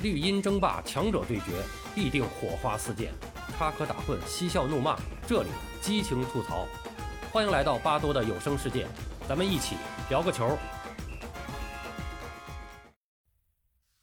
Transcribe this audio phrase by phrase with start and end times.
[0.00, 1.60] 绿茵争霸，强者对决，
[1.92, 3.12] 必定火花四溅，
[3.58, 5.48] 插科打诨，嬉笑怒骂，这里
[5.80, 6.68] 激情吐槽。
[7.32, 8.86] 欢迎来到巴多的有声世界，
[9.28, 9.74] 咱们一起
[10.08, 10.56] 聊个球。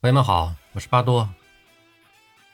[0.02, 1.29] 朋友们好，我是巴多。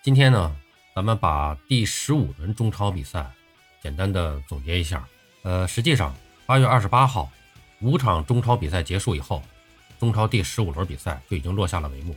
[0.04, 0.56] 今天呢，
[0.96, 3.26] 咱们把第十五轮中超比赛
[3.82, 5.04] 简单的总结一下。
[5.42, 6.16] 呃，实际上
[6.46, 7.28] 八月二十八号
[7.80, 9.42] 五场中超比赛结束以后，
[10.00, 12.16] 中超第十五轮比赛就已经落下了帷幕。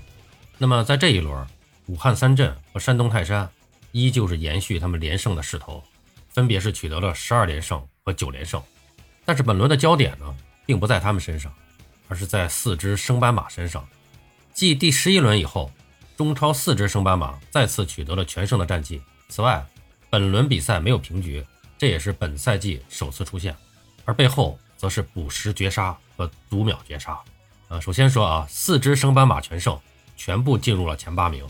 [0.57, 1.47] 那么在这一轮，
[1.87, 3.51] 武汉三镇和山东泰山
[3.93, 5.83] 依旧是延续他们连胜的势头，
[6.31, 8.63] 分别是取得了十二连胜和九连胜。
[9.25, 11.53] 但是本轮的焦点呢，并不在他们身上，
[12.09, 13.87] 而是在四只升班马身上。
[14.53, 15.71] 继第十一轮以后，
[16.17, 19.03] 中超四只升班马再次取得了全胜的战绩。
[19.29, 19.65] 此外，
[20.09, 21.45] 本轮比赛没有平局，
[21.77, 23.55] 这也是本赛季首次出现。
[24.05, 27.19] 而背后则是补时绝杀和读秒绝杀。
[27.69, 29.77] 呃，首先说啊，四只升班马全胜。
[30.17, 31.45] 全部进入了前八名。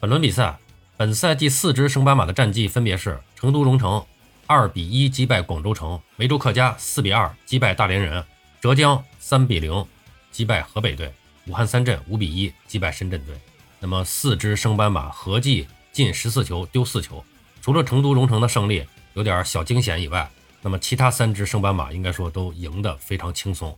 [0.00, 0.58] 本轮比赛，
[0.96, 4.04] 本赛季四支升班马的战绩分别是：成都蓉城
[4.46, 8.22] 二比一击败广州城，梅州客家四比二击败大连人，
[8.60, 9.86] 浙江三比零
[10.30, 11.12] 击败河北队，
[11.46, 13.34] 武汉三镇五比一击败深圳队。
[13.80, 17.24] 那么四支升班马合计进十四球，丢四球。
[17.62, 23.76] 除了成都蓉城的胜利有点小惊险以外，那么其他三支升班马应该说都赢得非常轻松。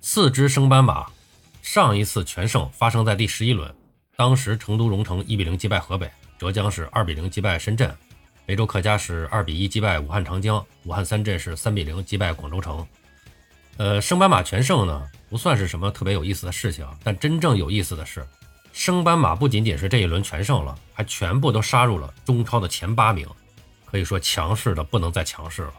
[0.00, 1.06] 四支升班马。
[1.62, 3.72] 上一次全胜发生在第十一轮，
[4.16, 7.94] 当时成都蓉城一比零击败河北，浙江是二比零击败深圳，
[8.46, 12.86] 梅州客家是二比一击败武汉长江，武汉三镇是三比零击败广州城。
[13.76, 18.26] 呃，升班马全胜呢，不算是什么特别有意思的事情，但真正有意思的是，
[18.72, 23.28] 升班马不仅仅是这一轮全胜了，还全部都杀入了中超的前八名，
[23.84, 25.74] 可以说强势的不能再强势了。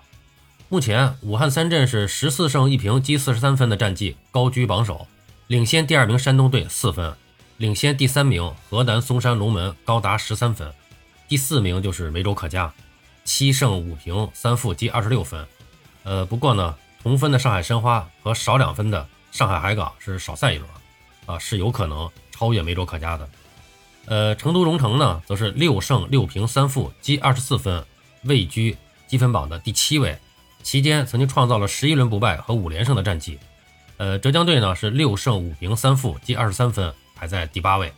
[0.70, 5.08] 目前武汉三镇是十四胜一平积四十三分的战绩，高居榜首。
[5.50, 7.12] 领先第二名山东队四分，
[7.58, 10.72] 领先第三名河南嵩山龙门高达十三分，
[11.28, 12.72] 第四名就是梅州客家，
[13.24, 15.44] 七胜五平三负积二十六分。
[16.04, 20.70] 呃，不过呢，同分的上海申花和少两分的上海海港是少赛一轮，
[21.26, 23.30] 啊，是有可能超越梅州客家的。
[24.06, 27.84] 呃，成都蓉城呢，则是六胜六平三负积二十四分，
[28.26, 28.78] 位居
[29.08, 30.16] 积分榜的第七位，
[30.62, 33.40] 期间曾经创造了十一轮不败和五连胜的战绩。
[34.00, 37.92] 呃，浙江队呢是六胜五平三负，积二十三分，排在第八位。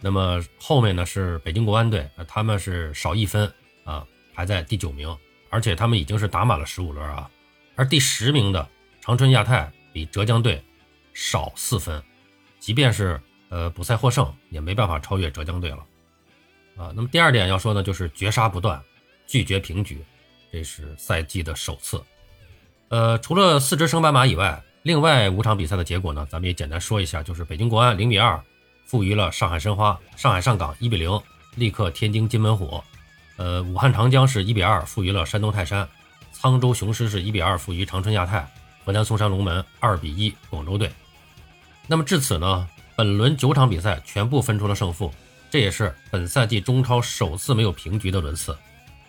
[0.00, 3.50] 那么后面呢是北京国安队，他们是少一分
[3.84, 4.04] 啊，
[4.34, 5.16] 排在第九名，
[5.50, 7.30] 而且他们已经是打满了十五轮啊。
[7.76, 8.68] 而第十名的
[9.00, 10.60] 长春亚泰比浙江队
[11.12, 12.02] 少四分，
[12.58, 15.86] 即便是呃补赛获胜，也没办法超越浙江队了
[16.76, 16.90] 啊。
[16.96, 18.82] 那么第二点要说呢，就是绝杀不断，
[19.24, 20.04] 拒绝平局，
[20.50, 22.02] 这是赛季的首次。
[22.88, 24.60] 呃，除了四支升班马以外。
[24.84, 28.38] 另外五场比赛的结果呢，咱们也简单说一下，就是北京国安零比二
[28.84, 31.18] 负于了上海申花，上海上港一比零
[31.54, 32.84] 力克天津津门虎，
[33.38, 35.88] 呃，武汉长江是一比二负于了山东泰山，
[36.38, 38.46] 沧州雄狮是一比二负于长春亚泰，
[38.84, 40.92] 河南嵩山龙门二比一广州队。
[41.86, 45.10] 那么至此呢，本轮九场比赛全部分出了胜负，
[45.48, 48.54] 这也是本赛季中超首次没有平局的轮次。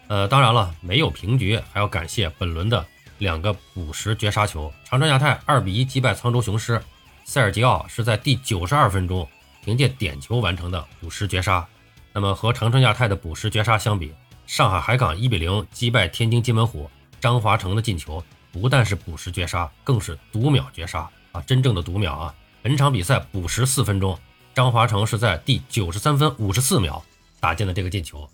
[0.08, 2.86] 呃，当然了，没有平局还要感谢本轮的。
[3.18, 6.82] 两个补时绝杀球，长春亚泰二比一击败沧州雄狮，
[7.24, 9.28] 塞尔吉奥是在第九十二分钟
[9.64, 11.66] 凭借点球完成的补时绝杀。
[12.12, 14.14] 那么和长春亚泰的补时绝杀相比，
[14.46, 16.90] 上海海港一比零击败天津津门虎，
[17.20, 21.42] 张华成的进球不但是补时绝杀，更是读秒绝杀啊！
[21.42, 22.36] 真正的读秒啊！
[22.62, 24.18] 本场比赛补时四分钟，
[24.54, 27.04] 张华成是在第九十三分五十四秒
[27.40, 28.30] 打进了这个进球。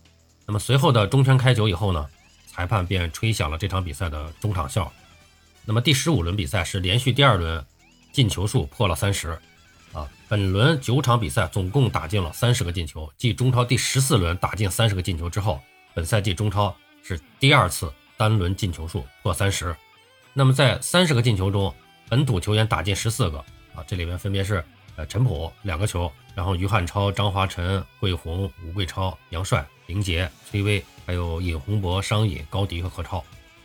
[0.46, 2.08] 那么随后的中圈开球以后呢？
[2.52, 4.92] 裁判便吹响了这场比赛的中场哨。
[5.64, 7.66] 那么第十五轮比赛是连续第二轮
[8.12, 9.40] 进球数破了三十，
[9.94, 15.62] 啊，本轮九场比赛总共打进了三十个进球，继中超第十四轮打进三十个进球之后，
[15.94, 19.74] 本赛季中超是第二次单轮进球数破三十。
[20.34, 21.74] 那么在三十个进球中，
[22.10, 23.38] 本土球员打进十四个，
[23.74, 24.64] 啊，这里面分别是
[24.98, 30.82] 呃陈普两个球，然后于汉超、张华晨、桂红、吴桂超、杨帅、林杰、崔巍。
[31.04, 33.22] 还有尹洪博、商尹、高迪和何超，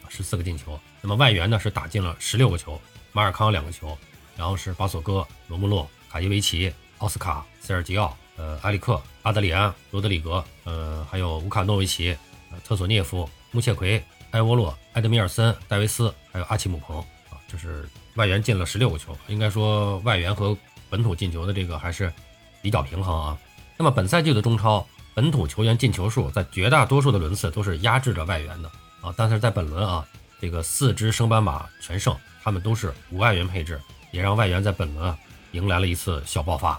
[0.09, 0.77] 十四个进球。
[1.01, 2.81] 那么外援呢是打进了十六个球，
[3.13, 3.97] 马尔康两个球，
[4.37, 12.17] 然后是巴索戈、罗穆洛、卡伊维奇、奥斯卡、塞尔吉奥、呃埃里克、阿德里安、罗德里格，呃还有乌卡诺维奇、
[12.65, 14.03] 特索涅夫、穆切奎、
[14.33, 16.99] 埃沃洛、埃德米尔森、戴维斯，还有阿奇姆彭
[17.31, 19.17] 啊，这是外援进了十六个球。
[19.29, 20.57] 应该说外援和
[20.89, 22.13] 本土进球的这个还是
[22.61, 23.39] 比较平衡啊。
[23.77, 24.85] 那么本赛季的中超。
[25.17, 28.71] 本土球员进球数在绝大多数的轮次都是压制着外援的
[29.01, 30.07] 啊，但是在本轮啊，
[30.39, 33.81] 这个四支升班马全胜，他们都是无外援配置，
[34.11, 35.19] 也让外援在本轮啊
[35.53, 36.79] 迎来了一次小爆发。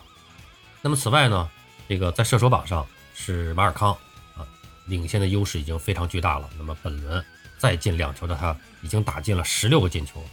[0.84, 1.50] 那么此外呢，
[1.89, 2.86] 这个在射手榜上
[3.16, 3.92] 是马尔康
[4.36, 4.45] 啊，
[4.86, 6.48] 领先的优势已经非常巨大了。
[6.60, 7.25] 那么本轮
[7.57, 10.24] 再进两球的他，已经打进了十六个进球，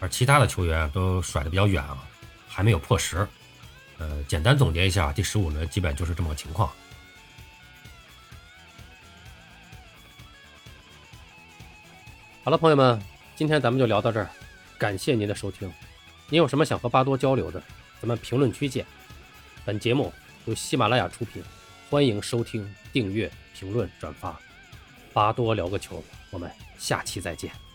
[0.00, 1.98] 而其他的球员都甩得比较远啊，
[2.48, 3.28] 还没有破十。
[3.98, 6.72] 呃，简单总结一下，第十五轮基本就是这么个情况。
[12.44, 13.00] 好了，朋友们，
[13.36, 14.28] 今天咱们就聊到这儿，
[14.76, 15.72] 感谢您的收听。
[16.28, 17.62] 您有什么想和巴多交流的，
[18.00, 18.84] 咱们评论区见。
[19.64, 20.12] 本节目
[20.46, 21.40] 由喜马拉雅出品，
[21.88, 24.36] 欢迎收听、订阅、评论、转发。
[25.12, 27.71] 巴多聊个球，我们下期再见。